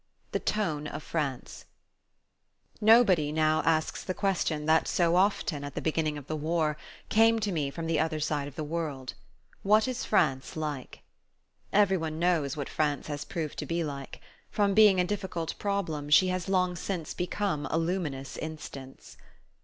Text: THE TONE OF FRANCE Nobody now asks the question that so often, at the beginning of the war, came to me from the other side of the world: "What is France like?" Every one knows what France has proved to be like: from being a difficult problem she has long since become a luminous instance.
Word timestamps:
THE 0.31 0.39
TONE 0.39 0.87
OF 0.87 1.03
FRANCE 1.03 1.65
Nobody 2.81 3.31
now 3.31 3.61
asks 3.65 4.03
the 4.03 4.15
question 4.15 4.65
that 4.65 4.87
so 4.87 5.15
often, 5.15 5.63
at 5.63 5.75
the 5.75 5.79
beginning 5.81 6.17
of 6.17 6.25
the 6.25 6.35
war, 6.35 6.75
came 7.09 7.37
to 7.39 7.51
me 7.51 7.69
from 7.69 7.85
the 7.85 7.99
other 7.99 8.19
side 8.19 8.47
of 8.47 8.55
the 8.55 8.63
world: 8.63 9.13
"What 9.61 9.87
is 9.87 10.03
France 10.03 10.55
like?" 10.57 11.03
Every 11.71 11.97
one 11.97 12.17
knows 12.17 12.57
what 12.57 12.67
France 12.67 13.05
has 13.09 13.23
proved 13.23 13.59
to 13.59 13.67
be 13.67 13.83
like: 13.83 14.19
from 14.49 14.73
being 14.73 14.99
a 14.99 15.03
difficult 15.05 15.53
problem 15.59 16.09
she 16.09 16.29
has 16.29 16.49
long 16.49 16.75
since 16.75 17.13
become 17.13 17.67
a 17.67 17.77
luminous 17.77 18.37
instance. 18.37 19.17